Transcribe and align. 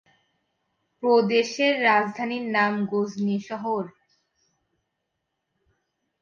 প্রদেশের 1.03 1.73
রাজধানীর 1.83 2.45
নাম 2.49 2.73
গজনি 2.85 3.37
শহর। 3.49 3.83